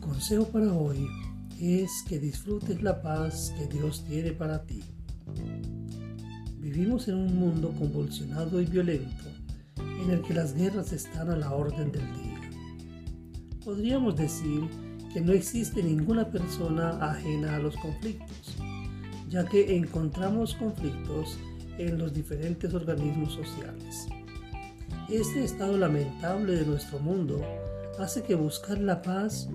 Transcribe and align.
consejo 0.00 0.46
para 0.48 0.72
hoy 0.72 1.06
es 1.60 1.90
que 2.08 2.18
disfrutes 2.18 2.82
la 2.82 3.02
paz 3.02 3.52
que 3.58 3.66
Dios 3.66 4.04
tiene 4.04 4.32
para 4.32 4.62
ti. 4.62 4.82
Vivimos 6.58 7.08
en 7.08 7.16
un 7.16 7.38
mundo 7.38 7.74
convulsionado 7.78 8.60
y 8.60 8.66
violento 8.66 9.24
en 9.76 10.10
el 10.10 10.22
que 10.22 10.34
las 10.34 10.54
guerras 10.54 10.92
están 10.92 11.30
a 11.30 11.36
la 11.36 11.52
orden 11.52 11.92
del 11.92 12.06
día. 12.14 12.40
Podríamos 13.64 14.16
decir 14.16 14.68
que 15.12 15.20
no 15.20 15.32
existe 15.32 15.82
ninguna 15.82 16.30
persona 16.30 16.90
ajena 17.10 17.56
a 17.56 17.58
los 17.58 17.76
conflictos, 17.76 18.56
ya 19.28 19.44
que 19.44 19.76
encontramos 19.76 20.54
conflictos 20.54 21.38
en 21.78 21.98
los 21.98 22.14
diferentes 22.14 22.72
organismos 22.72 23.34
sociales. 23.34 24.06
Este 25.08 25.44
estado 25.44 25.76
lamentable 25.76 26.54
de 26.54 26.66
nuestro 26.66 26.98
mundo 26.98 27.42
hace 27.98 28.22
que 28.22 28.34
buscar 28.34 28.78
la 28.78 29.02
paz 29.02 29.48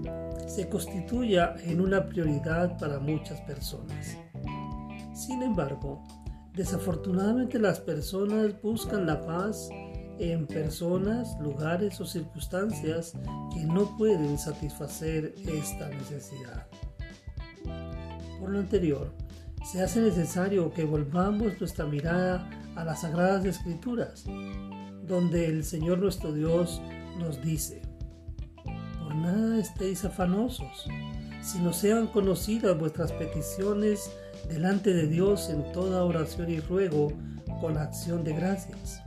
se 0.48 0.68
constituya 0.68 1.56
en 1.64 1.82
una 1.82 2.08
prioridad 2.08 2.78
para 2.78 3.00
muchas 3.00 3.40
personas. 3.42 4.18
Sin 5.14 5.44
embargo, 5.44 6.04
desafortunadamente 6.54 7.60
las 7.60 7.80
personas 7.80 8.60
buscan 8.62 9.06
la 9.06 9.22
paz 9.22 9.70
en 10.20 10.46
personas, 10.46 11.38
lugares 11.40 12.00
o 12.00 12.06
circunstancias 12.06 13.14
que 13.54 13.66
no 13.66 13.98
pueden 13.98 14.38
satisfacer 14.38 15.34
esta 15.48 15.90
necesidad. 15.90 16.68
Por 18.40 18.50
lo 18.52 18.60
anterior, 18.60 19.14
se 19.72 19.82
hace 19.82 20.02
necesario 20.02 20.74
que 20.74 20.84
volvamos 20.84 21.60
nuestra 21.60 21.86
mirada 21.86 22.50
a 22.76 22.84
las 22.84 23.02
sagradas 23.02 23.46
escrituras, 23.46 24.26
donde 25.04 25.46
el 25.46 25.64
Señor 25.64 26.00
nuestro 26.00 26.34
Dios 26.34 26.82
nos 27.20 27.42
dice, 27.42 27.82
nada 29.14 29.60
estéis 29.60 30.06
afanosos, 30.06 30.88
sino 31.42 31.74
sean 31.74 32.08
conocidas 32.08 32.78
vuestras 32.78 33.12
peticiones 33.12 34.12
delante 34.48 34.94
de 34.94 35.08
Dios 35.08 35.50
en 35.50 35.72
toda 35.72 36.04
oración 36.04 36.50
y 36.50 36.60
ruego 36.60 37.12
con 37.60 37.78
acción 37.78 38.24
de 38.24 38.34
gracias. 38.34 39.02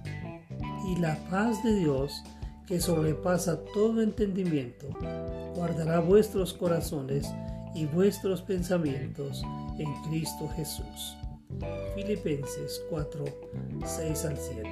Y 0.88 0.96
la 1.00 1.16
paz 1.30 1.62
de 1.64 1.74
Dios, 1.74 2.22
que 2.66 2.80
sobrepasa 2.80 3.64
todo 3.74 4.02
entendimiento, 4.02 4.88
guardará 5.54 6.00
vuestros 6.00 6.52
corazones 6.52 7.26
y 7.74 7.86
vuestros 7.86 8.42
pensamientos 8.42 9.42
en 9.78 9.92
Cristo 10.08 10.48
Jesús. 10.56 11.16
Filipenses 11.94 12.82
4, 12.90 13.24
6 13.84 14.24
al 14.24 14.36
7. 14.36 14.62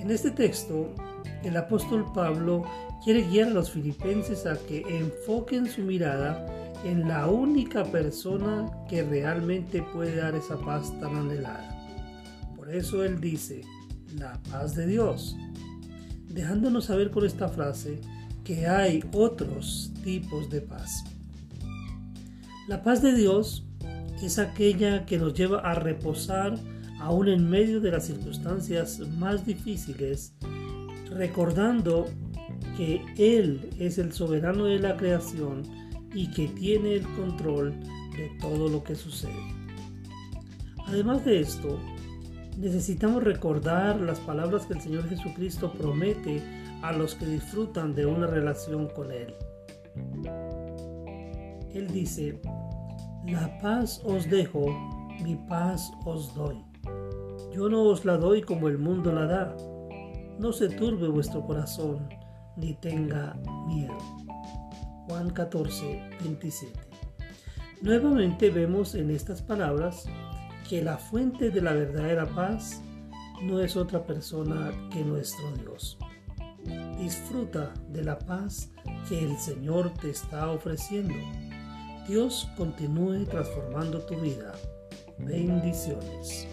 En 0.00 0.10
este 0.10 0.30
texto, 0.30 0.94
el 1.44 1.56
apóstol 1.56 2.06
Pablo 2.12 2.64
quiere 3.04 3.22
guiar 3.22 3.48
a 3.48 3.54
los 3.54 3.70
filipenses 3.70 4.46
a 4.46 4.56
que 4.56 4.84
enfoquen 4.88 5.66
su 5.66 5.82
mirada 5.82 6.46
en 6.84 7.08
la 7.08 7.28
única 7.28 7.84
persona 7.84 8.70
que 8.88 9.02
realmente 9.02 9.82
puede 9.82 10.16
dar 10.16 10.34
esa 10.34 10.58
paz 10.58 10.92
tan 11.00 11.16
anhelada. 11.16 11.68
Por 12.56 12.72
eso 12.72 13.04
él 13.04 13.20
dice, 13.20 13.62
la 14.16 14.40
paz 14.50 14.74
de 14.74 14.86
Dios, 14.86 15.36
dejándonos 16.28 16.86
saber 16.86 17.10
con 17.10 17.24
esta 17.24 17.48
frase 17.48 18.00
que 18.44 18.66
hay 18.66 19.04
otros 19.12 19.92
tipos 20.02 20.50
de 20.50 20.60
paz. 20.60 21.04
La 22.68 22.82
paz 22.82 23.02
de 23.02 23.14
Dios 23.14 23.64
es 24.22 24.38
aquella 24.38 25.04
que 25.04 25.18
nos 25.18 25.34
lleva 25.34 25.60
a 25.60 25.74
reposar 25.74 26.54
aún 27.00 27.28
en 27.28 27.48
medio 27.48 27.80
de 27.80 27.90
las 27.90 28.06
circunstancias 28.06 29.00
más 29.18 29.44
difíciles, 29.44 30.34
recordando 31.16 32.06
que 32.76 33.04
Él 33.16 33.70
es 33.78 33.98
el 33.98 34.12
soberano 34.12 34.64
de 34.64 34.78
la 34.78 34.96
creación 34.96 35.62
y 36.14 36.30
que 36.30 36.48
tiene 36.48 36.94
el 36.94 37.08
control 37.14 37.74
de 38.16 38.30
todo 38.40 38.68
lo 38.68 38.82
que 38.82 38.94
sucede. 38.94 39.32
Además 40.86 41.24
de 41.24 41.40
esto, 41.40 41.78
necesitamos 42.58 43.22
recordar 43.22 44.00
las 44.00 44.20
palabras 44.20 44.66
que 44.66 44.74
el 44.74 44.80
Señor 44.80 45.08
Jesucristo 45.08 45.72
promete 45.72 46.42
a 46.82 46.92
los 46.92 47.14
que 47.14 47.26
disfrutan 47.26 47.94
de 47.94 48.06
una 48.06 48.26
relación 48.26 48.88
con 48.88 49.12
Él. 49.12 49.34
Él 51.72 51.88
dice, 51.90 52.40
la 53.26 53.58
paz 53.60 54.02
os 54.04 54.28
dejo, 54.28 54.66
mi 55.22 55.36
paz 55.36 55.90
os 56.04 56.34
doy. 56.34 56.62
Yo 57.54 57.68
no 57.68 57.82
os 57.84 58.04
la 58.04 58.16
doy 58.16 58.42
como 58.42 58.68
el 58.68 58.78
mundo 58.78 59.12
la 59.12 59.26
da. 59.26 59.56
No 60.38 60.52
se 60.52 60.68
turbe 60.68 61.08
vuestro 61.08 61.44
corazón, 61.46 62.08
ni 62.56 62.74
tenga 62.74 63.38
miedo. 63.66 63.98
Juan 65.08 65.30
14, 65.30 66.10
27. 66.20 66.78
Nuevamente 67.82 68.50
vemos 68.50 68.94
en 68.94 69.10
estas 69.10 69.42
palabras 69.42 70.04
que 70.68 70.82
la 70.82 70.96
fuente 70.96 71.50
de 71.50 71.60
la 71.60 71.72
verdadera 71.72 72.26
paz 72.26 72.82
no 73.42 73.60
es 73.60 73.76
otra 73.76 74.04
persona 74.06 74.72
que 74.90 75.04
nuestro 75.04 75.50
Dios. 75.52 75.98
Disfruta 76.98 77.74
de 77.88 78.04
la 78.04 78.18
paz 78.18 78.70
que 79.08 79.18
el 79.18 79.36
Señor 79.36 79.92
te 79.94 80.10
está 80.10 80.50
ofreciendo 80.50 81.14
Dios 82.06 82.48
continúe 82.56 83.24
transformando 83.26 84.00
tu 84.00 84.16
vida. 84.16 84.52
Bendiciones. 85.18 86.48